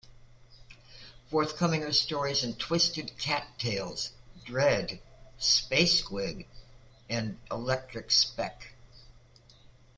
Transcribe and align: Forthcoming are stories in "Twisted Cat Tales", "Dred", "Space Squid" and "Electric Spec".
Forthcoming 1.29 1.83
are 1.83 1.91
stories 1.93 2.43
in 2.43 2.55
"Twisted 2.55 3.15
Cat 3.19 3.45
Tales", 3.59 4.09
"Dred", 4.43 4.99
"Space 5.37 5.99
Squid" 5.99 6.45
and 7.07 7.37
"Electric 7.51 8.09
Spec". 8.09 8.73